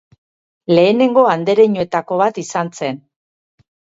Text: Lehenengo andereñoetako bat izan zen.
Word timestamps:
Lehenengo 0.77 1.25
andereñoetako 1.33 2.19
bat 2.23 2.39
izan 2.45 2.75
zen. 2.79 3.01